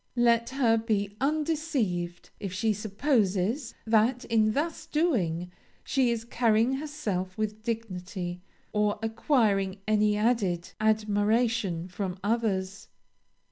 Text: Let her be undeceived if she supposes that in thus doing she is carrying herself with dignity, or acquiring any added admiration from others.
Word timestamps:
Let 0.17 0.49
her 0.49 0.79
be 0.79 1.15
undeceived 1.21 2.31
if 2.39 2.51
she 2.51 2.73
supposes 2.73 3.75
that 3.85 4.25
in 4.25 4.53
thus 4.53 4.87
doing 4.87 5.51
she 5.83 6.09
is 6.09 6.25
carrying 6.25 6.73
herself 6.73 7.37
with 7.37 7.61
dignity, 7.61 8.41
or 8.73 8.97
acquiring 9.03 9.77
any 9.87 10.17
added 10.17 10.71
admiration 10.79 11.87
from 11.87 12.17
others. 12.23 12.87